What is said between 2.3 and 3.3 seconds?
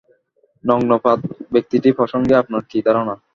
আপনার কী ধারণা?